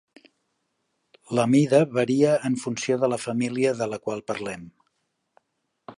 La 1.39 1.45
mida 1.55 1.81
varia 1.99 2.33
en 2.49 2.57
funció 2.63 2.99
de 3.05 3.13
la 3.15 3.21
família 3.27 3.77
de 3.83 3.89
la 3.93 4.03
qual 4.07 4.29
parlem. 4.33 4.65